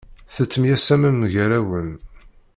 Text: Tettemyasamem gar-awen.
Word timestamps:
Tettemyasamem 0.33 1.19
gar-awen. 1.33 1.91